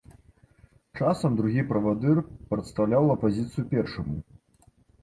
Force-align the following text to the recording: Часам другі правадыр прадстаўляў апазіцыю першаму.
Часам 1.01 1.31
другі 1.41 1.67
правадыр 1.73 2.17
прадстаўляў 2.55 3.05
апазіцыю 3.19 3.63
першаму. 3.77 4.15